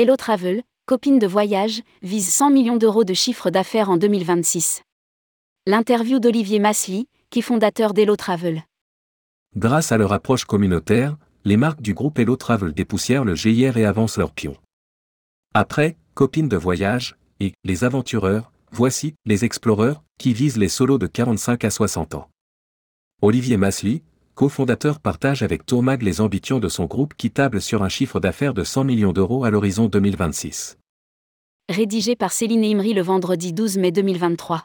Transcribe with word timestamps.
Hello 0.00 0.14
Travel, 0.14 0.62
copine 0.86 1.18
de 1.18 1.26
voyage, 1.26 1.82
vise 2.02 2.28
100 2.28 2.50
millions 2.50 2.76
d'euros 2.76 3.02
de 3.02 3.14
chiffre 3.14 3.50
d'affaires 3.50 3.90
en 3.90 3.96
2026. 3.96 4.82
L'interview 5.66 6.20
d'Olivier 6.20 6.60
Masly, 6.60 7.08
qui 7.30 7.42
fondateur 7.42 7.94
d'Hello 7.94 8.14
Travel. 8.14 8.62
Grâce 9.56 9.90
à 9.90 9.98
leur 9.98 10.12
approche 10.12 10.44
communautaire, 10.44 11.16
les 11.44 11.56
marques 11.56 11.82
du 11.82 11.94
groupe 11.94 12.16
Hello 12.20 12.36
Travel 12.36 12.74
dépoussièrent 12.74 13.24
le 13.24 13.34
GIR 13.34 13.76
et 13.76 13.86
avancent 13.86 14.18
leur 14.18 14.30
pion. 14.30 14.56
Après, 15.52 15.96
copines 16.14 16.48
de 16.48 16.56
voyage, 16.56 17.16
et 17.40 17.54
les 17.64 17.82
aventureurs, 17.82 18.52
voici 18.70 19.16
les 19.26 19.44
exploreurs, 19.44 20.04
qui 20.16 20.32
visent 20.32 20.58
les 20.58 20.68
solos 20.68 20.98
de 20.98 21.08
45 21.08 21.64
à 21.64 21.70
60 21.70 22.14
ans. 22.14 22.28
Olivier 23.20 23.56
Masly, 23.56 24.04
cofondateur 24.38 25.00
partage 25.00 25.42
avec 25.42 25.66
Tourmag 25.66 26.00
les 26.02 26.20
ambitions 26.20 26.60
de 26.60 26.68
son 26.68 26.84
groupe 26.84 27.14
qui 27.14 27.32
table 27.32 27.60
sur 27.60 27.82
un 27.82 27.88
chiffre 27.88 28.20
d'affaires 28.20 28.54
de 28.54 28.62
100 28.62 28.84
millions 28.84 29.12
d'euros 29.12 29.42
à 29.42 29.50
l'horizon 29.50 29.86
2026. 29.86 30.78
Rédigé 31.68 32.14
par 32.14 32.30
Céline 32.30 32.64
Imri 32.64 32.94
le 32.94 33.02
vendredi 33.02 33.52
12 33.52 33.78
mai 33.78 33.90
2023. 33.90 34.62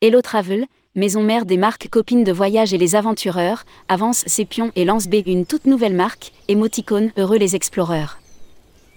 Hello 0.00 0.22
Travel, 0.22 0.66
maison 0.94 1.24
mère 1.24 1.44
des 1.44 1.56
marques 1.56 1.88
copines 1.88 2.22
de 2.22 2.30
voyage 2.30 2.72
et 2.72 2.78
les 2.78 2.94
aventureurs, 2.94 3.64
avance 3.88 4.22
ses 4.24 4.44
pions 4.44 4.70
et 4.76 4.84
lance 4.84 5.08
B 5.08 5.16
une 5.26 5.46
toute 5.46 5.66
nouvelle 5.66 5.96
marque, 5.96 6.30
Emoticone, 6.46 7.10
heureux 7.16 7.38
les 7.38 7.56
exploreurs. 7.56 8.19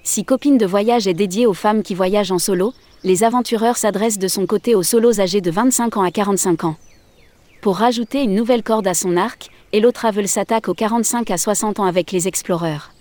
Si 0.06 0.26
Copine 0.26 0.58
de 0.58 0.66
voyage 0.66 1.08
est 1.08 1.14
dédiée 1.14 1.48
aux 1.48 1.54
femmes 1.54 1.82
qui 1.82 1.96
voyagent 1.96 2.34
en 2.34 2.38
solo, 2.38 2.74
les 3.06 3.24
aventureurs 3.24 3.78
s'adressent 3.78 4.20
de 4.20 4.28
son 4.28 4.46
côté 4.46 4.76
aux 4.76 4.84
solos 4.84 5.22
âgés 5.22 5.40
de 5.40 5.50
25 5.50 5.96
ans 5.96 6.04
à 6.04 6.12
45 6.12 6.66
ans. 6.66 6.76
Pour 7.62 7.78
rajouter 7.78 8.24
une 8.24 8.36
nouvelle 8.36 8.64
corde 8.64 8.86
à 8.86 8.94
son 8.94 9.16
arc, 9.16 9.50
Hello 9.72 9.94
Travel 9.94 10.28
s'attaque 10.28 10.68
aux 10.68 10.74
45 10.74 11.32
à 11.32 11.38
60 11.38 11.80
ans 11.80 11.86
avec 11.86 12.12
les 12.12 12.28
exploreurs. 12.28 12.92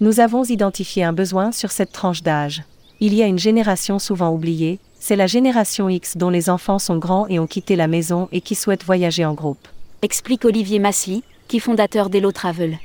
Nous 0.00 0.18
avons 0.18 0.42
identifié 0.42 1.04
un 1.04 1.12
besoin 1.12 1.52
sur 1.52 1.70
cette 1.70 1.92
tranche 1.92 2.24
d'âge. 2.24 2.64
Il 2.98 3.14
y 3.14 3.22
a 3.22 3.26
une 3.26 3.38
génération 3.38 4.00
souvent 4.00 4.32
oubliée, 4.32 4.80
c'est 4.98 5.14
la 5.14 5.28
génération 5.28 5.88
X 5.88 6.16
dont 6.16 6.30
les 6.30 6.50
enfants 6.50 6.80
sont 6.80 6.98
grands 6.98 7.28
et 7.28 7.38
ont 7.38 7.46
quitté 7.46 7.76
la 7.76 7.86
maison 7.86 8.28
et 8.32 8.40
qui 8.40 8.56
souhaitent 8.56 8.84
voyager 8.84 9.24
en 9.24 9.34
groupe. 9.34 9.68
Explique 10.02 10.44
Olivier 10.44 10.80
Masly, 10.80 11.22
qui 11.46 11.60
fondateur 11.60 12.10
d'Hello 12.10 12.32
Travel. 12.32 12.78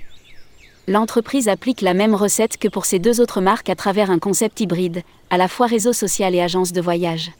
L'entreprise 0.87 1.47
applique 1.47 1.81
la 1.81 1.93
même 1.93 2.15
recette 2.15 2.57
que 2.57 2.67
pour 2.67 2.85
ses 2.85 2.97
deux 2.97 3.21
autres 3.21 3.39
marques 3.39 3.69
à 3.69 3.75
travers 3.75 4.09
un 4.09 4.19
concept 4.19 4.59
hybride, 4.61 5.03
à 5.29 5.37
la 5.37 5.47
fois 5.47 5.67
réseau 5.67 5.93
social 5.93 6.33
et 6.33 6.41
agence 6.41 6.73
de 6.73 6.81
voyage. 6.81 7.31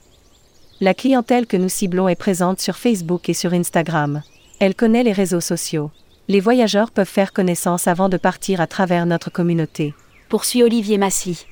La 0.80 0.94
clientèle 0.94 1.46
que 1.46 1.56
nous 1.56 1.68
ciblons 1.68 2.08
est 2.08 2.16
présente 2.16 2.60
sur 2.60 2.76
Facebook 2.76 3.28
et 3.28 3.34
sur 3.34 3.52
Instagram. 3.52 4.22
Elle 4.60 4.74
connaît 4.74 5.02
les 5.02 5.12
réseaux 5.12 5.40
sociaux. 5.40 5.90
Les 6.28 6.40
voyageurs 6.40 6.92
peuvent 6.92 7.06
faire 7.06 7.32
connaissance 7.32 7.88
avant 7.88 8.08
de 8.08 8.16
partir 8.16 8.60
à 8.60 8.68
travers 8.68 9.06
notre 9.06 9.30
communauté. 9.30 9.92
Poursuit 10.28 10.62
Olivier 10.62 10.98
Masly. 10.98 11.46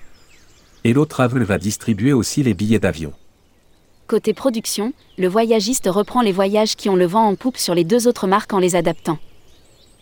Hello 0.84 1.04
Travel 1.04 1.42
va 1.42 1.58
distribuer 1.58 2.12
aussi 2.12 2.42
les 2.42 2.54
billets 2.54 2.78
d'avion. 2.78 3.12
Côté 4.06 4.32
production, 4.32 4.92
le 5.18 5.28
voyagiste 5.28 5.88
reprend 5.88 6.22
les 6.22 6.32
voyages 6.32 6.76
qui 6.76 6.88
ont 6.88 6.96
le 6.96 7.06
vent 7.06 7.26
en 7.26 7.34
poupe 7.34 7.56
sur 7.56 7.74
les 7.74 7.84
deux 7.84 8.08
autres 8.08 8.26
marques 8.26 8.52
en 8.52 8.58
les 8.58 8.74
adaptant. 8.76 9.18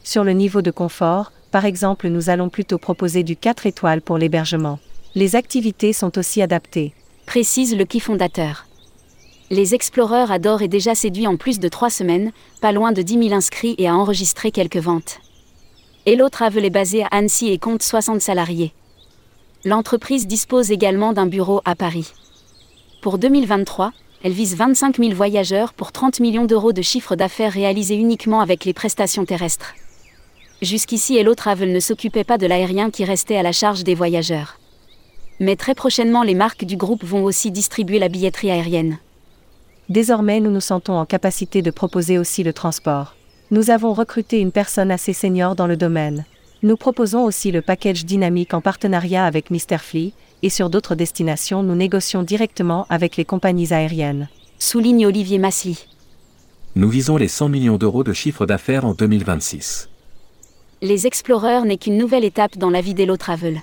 Sur 0.05 0.23
le 0.23 0.33
niveau 0.33 0.63
de 0.63 0.71
confort, 0.71 1.33
par 1.51 1.65
exemple, 1.65 2.09
nous 2.09 2.31
allons 2.31 2.49
plutôt 2.49 2.79
proposer 2.79 3.23
du 3.23 3.37
4 3.37 3.67
étoiles 3.67 4.03
pour 4.03 4.19
l'hébergement. 4.19 4.79
Les 5.15 5.37
activités 5.37 5.93
sont 5.93 6.19
aussi 6.19 6.43
adaptées. 6.43 6.93
Précise 7.27 7.77
le 7.77 7.85
qui 7.85 8.01
fondateur. 8.01 8.67
Les 9.51 9.75
exploreurs 9.75 10.31
adorent 10.31 10.61
et 10.61 10.69
déjà 10.69 10.95
séduit 10.95 11.27
en 11.27 11.37
plus 11.37 11.59
de 11.59 11.69
trois 11.69 11.89
semaines, 11.89 12.33
pas 12.61 12.73
loin 12.73 12.93
de 12.93 13.01
10 13.01 13.29
000 13.29 13.33
inscrits 13.33 13.75
et 13.79 13.89
a 13.89 13.97
enregistré 13.97 14.51
quelques 14.51 14.77
ventes. 14.77 15.21
Hello 16.05 16.29
Travel 16.29 16.67
est 16.67 16.71
basé 16.71 17.03
à 17.03 17.09
Annecy 17.11 17.49
et 17.49 17.59
compte 17.59 17.83
60 17.83 18.21
salariés. 18.21 18.73
L'entreprise 19.65 20.27
dispose 20.27 20.71
également 20.71 21.15
d'un 21.15 21.27
bureau 21.27 21.63
à 21.65 21.75
Paris. 21.75 22.13
Pour 23.01 23.17
2023, 23.19 23.93
elle 24.23 24.33
vise 24.33 24.55
25 24.55 24.99
000 24.99 25.15
voyageurs 25.15 25.73
pour 25.73 25.93
30 25.93 26.21
millions 26.21 26.45
d'euros 26.45 26.73
de 26.73 26.83
chiffre 26.83 27.17
d'affaires 27.17 27.53
réalisés 27.53 27.97
uniquement 27.97 28.41
avec 28.41 28.65
les 28.65 28.75
prestations 28.75 29.25
terrestres. 29.25 29.75
Jusqu'ici 30.61 31.17
Hello 31.17 31.37
Travel 31.37 31.73
ne 31.73 31.79
s'occupait 31.79 32.25
pas 32.25 32.37
de 32.37 32.45
l'aérien 32.45 32.91
qui 32.91 33.05
restait 33.05 33.37
à 33.37 33.45
la 33.45 33.53
charge 33.53 33.85
des 33.85 33.95
voyageurs. 33.95 34.59
Mais 35.39 35.55
très 35.55 35.77
prochainement 35.77 36.25
les 36.25 36.35
marques 36.35 36.65
du 36.65 36.77
groupe 36.77 37.05
vont 37.05 37.23
aussi 37.23 37.53
distribuer 37.53 38.01
la 38.01 38.09
billetterie 38.09 38.51
aérienne. 38.51 38.99
Désormais 39.89 40.41
nous 40.41 40.51
nous 40.51 40.61
sentons 40.61 40.95
en 40.95 41.07
capacité 41.07 41.63
de 41.63 41.71
proposer 41.71 42.19
aussi 42.19 42.43
le 42.43 42.53
transport. 42.53 43.15
Nous 43.53 43.71
avons 43.71 43.93
recruté 43.93 44.41
une 44.41 44.51
personne 44.51 44.91
assez 44.91 45.13
senior 45.13 45.55
dans 45.55 45.69
le 45.69 45.77
domaine. 45.77 46.25
Nous 46.65 46.77
proposons 46.77 47.23
aussi 47.23 47.53
le 47.53 47.63
package 47.63 48.05
dynamique 48.05 48.53
en 48.53 48.61
partenariat 48.61 49.27
avec 49.27 49.53
Mr. 49.53 49.79
Flea, 49.79 50.13
et 50.43 50.51
sur 50.51 50.71
d'autres 50.71 50.97
destinations 50.97 51.63
nous 51.63 51.77
négocions 51.77 52.25
directement 52.25 52.85
avec 52.91 53.17
les 53.17 53.25
compagnies 53.25 53.73
aériennes. 53.73 54.29
Souligne 54.59 55.07
Olivier 55.07 55.39
Masly. 55.39 55.87
Nous 56.75 56.89
visons 56.89 57.17
les 57.17 57.29
100 57.29 57.49
millions 57.49 57.77
d'euros 57.77 58.03
de 58.03 58.13
chiffre 58.13 58.45
d'affaires 58.45 58.85
en 58.85 58.93
2026. 58.93 59.89
Les 60.81 61.09
Explorers 61.09 61.65
n'est 61.65 61.77
qu'une 61.77 61.97
nouvelle 61.97 62.25
étape 62.25 62.57
dans 62.57 62.71
la 62.71 62.81
vie 62.81 62.95
d'Hello 62.95 63.17
Travel. 63.17 63.63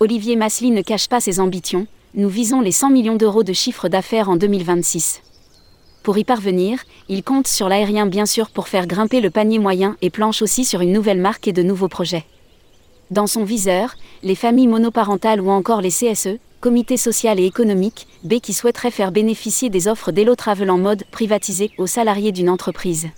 Olivier 0.00 0.34
Masly 0.34 0.72
ne 0.72 0.82
cache 0.82 1.08
pas 1.08 1.20
ses 1.20 1.38
ambitions, 1.38 1.86
nous 2.14 2.28
visons 2.28 2.60
les 2.60 2.72
100 2.72 2.90
millions 2.90 3.14
d'euros 3.14 3.44
de 3.44 3.52
chiffre 3.52 3.88
d'affaires 3.88 4.28
en 4.28 4.34
2026. 4.34 5.22
Pour 6.02 6.18
y 6.18 6.24
parvenir, 6.24 6.80
il 7.08 7.22
compte 7.22 7.46
sur 7.46 7.68
l'aérien 7.68 8.06
bien 8.06 8.26
sûr 8.26 8.50
pour 8.50 8.66
faire 8.66 8.88
grimper 8.88 9.20
le 9.20 9.30
panier 9.30 9.60
moyen 9.60 9.96
et 10.02 10.10
planche 10.10 10.42
aussi 10.42 10.64
sur 10.64 10.80
une 10.80 10.92
nouvelle 10.92 11.20
marque 11.20 11.46
et 11.46 11.52
de 11.52 11.62
nouveaux 11.62 11.86
projets. 11.86 12.24
Dans 13.12 13.28
son 13.28 13.44
viseur, 13.44 13.94
les 14.24 14.34
familles 14.34 14.66
monoparentales 14.66 15.40
ou 15.40 15.50
encore 15.50 15.80
les 15.80 15.90
CSE, 15.90 16.40
Comité 16.60 16.96
social 16.96 17.38
et 17.38 17.44
économique, 17.44 18.08
B 18.24 18.40
qui 18.40 18.52
souhaiteraient 18.52 18.90
faire 18.90 19.12
bénéficier 19.12 19.70
des 19.70 19.86
offres 19.86 20.10
d'Hello 20.10 20.34
Travel 20.34 20.70
en 20.72 20.78
mode 20.78 21.04
privatisé 21.12 21.70
aux 21.78 21.86
salariés 21.86 22.32
d'une 22.32 22.50
entreprise. 22.50 23.10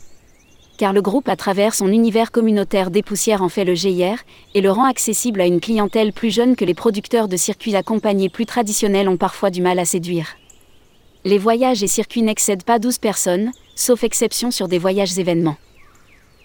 Car 0.78 0.93
le 0.93 1.03
groupe 1.03 1.28
à 1.28 1.34
travers 1.34 1.75
son 1.75 1.89
univers 1.89 2.31
communautaire 2.31 2.93
dépoussière 2.93 3.43
en 3.43 3.49
fait 3.49 3.65
le 3.65 3.75
GIR 3.75 4.19
et 4.55 4.61
le 4.61 4.71
rend 4.71 4.84
accessible 4.84 5.41
à 5.41 5.47
une 5.47 5.61
clientèle 5.61 6.12
plus 6.12 6.31
jeune 6.31 6.55
que 6.55 6.65
les 6.65 6.72
producteurs 6.72 7.27
de 7.27 7.37
circuits 7.37 7.75
accompagnés 7.75 8.28
plus 8.28 8.47
traditionnels 8.47 9.09
ont 9.09 9.17
parfois 9.17 9.50
du 9.50 9.61
mal 9.61 9.81
à 9.81 9.84
séduire. 9.84 10.37
Les 11.25 11.37
voyages 11.37 11.83
et 11.83 11.88
circuits 11.88 12.22
n'excèdent 12.22 12.62
pas 12.62 12.78
12 12.78 12.99
personnes, 12.99 13.50
sauf 13.75 14.05
exception 14.05 14.53
sur 14.53 14.69
des 14.69 14.78
voyages 14.78 15.19
événements. 15.19 15.56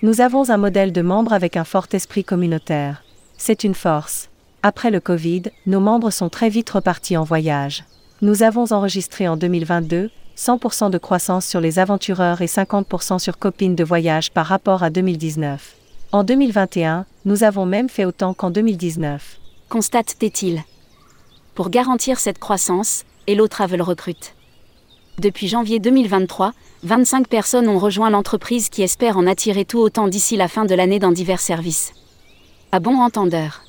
Nous 0.01 0.19
avons 0.19 0.49
un 0.49 0.57
modèle 0.57 0.91
de 0.91 1.03
membres 1.03 1.33
avec 1.33 1.55
un 1.55 1.63
fort 1.63 1.87
esprit 1.93 2.23
communautaire. 2.23 3.03
C'est 3.37 3.63
une 3.63 3.75
force. 3.75 4.29
Après 4.63 4.89
le 4.89 4.99
Covid, 4.99 5.43
nos 5.67 5.79
membres 5.79 6.09
sont 6.09 6.29
très 6.29 6.49
vite 6.49 6.71
repartis 6.71 7.17
en 7.17 7.23
voyage. 7.23 7.83
Nous 8.23 8.41
avons 8.41 8.71
enregistré 8.71 9.27
en 9.27 9.37
2022 9.37 10.09
100% 10.37 10.89
de 10.89 10.97
croissance 10.97 11.45
sur 11.45 11.61
les 11.61 11.79
aventureurs 11.79 12.41
et 12.41 12.47
50% 12.47 13.19
sur 13.19 13.37
copines 13.37 13.75
de 13.75 13.83
voyage 13.83 14.31
par 14.31 14.47
rapport 14.47 14.81
à 14.81 14.89
2019. 14.89 15.75
En 16.11 16.23
2021, 16.23 17.05
nous 17.25 17.43
avons 17.43 17.65
même 17.65 17.89
fait 17.89 18.05
autant 18.05 18.33
qu'en 18.33 18.49
2019. 18.49 19.39
Constate-t-il. 19.69 20.63
Pour 21.55 21.69
garantir 21.69 22.19
cette 22.19 22.39
croissance, 22.39 23.03
Hello 23.27 23.47
Travel 23.47 23.81
recrute. 23.81 24.33
Depuis 25.19 25.47
janvier 25.47 25.79
2023, 25.79 26.53
25 26.83 27.27
personnes 27.27 27.69
ont 27.69 27.77
rejoint 27.77 28.09
l'entreprise 28.09 28.69
qui 28.69 28.81
espère 28.81 29.17
en 29.17 29.27
attirer 29.27 29.65
tout 29.65 29.79
autant 29.79 30.07
d'ici 30.07 30.35
la 30.35 30.47
fin 30.47 30.65
de 30.65 30.73
l'année 30.73 30.99
dans 30.99 31.11
divers 31.11 31.39
services. 31.39 31.93
À 32.71 32.79
bon 32.79 32.99
entendeur. 32.99 33.61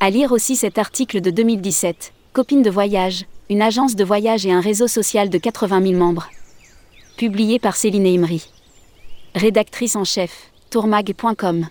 À 0.00 0.08
lire 0.08 0.32
aussi 0.32 0.56
cet 0.56 0.78
article 0.78 1.20
de 1.20 1.30
2017, 1.30 2.12
Copine 2.32 2.62
de 2.62 2.70
voyage, 2.70 3.26
une 3.50 3.62
agence 3.62 3.94
de 3.94 4.04
voyage 4.04 4.46
et 4.46 4.52
un 4.52 4.60
réseau 4.60 4.88
social 4.88 5.28
de 5.28 5.38
80 5.38 5.82
000 5.82 5.94
membres. 5.94 6.28
Publié 7.16 7.58
par 7.58 7.76
Céline 7.76 8.06
Imri. 8.06 8.48
Rédactrice 9.34 9.96
en 9.96 10.04
chef, 10.04 10.50
tourmag.com. 10.70 11.66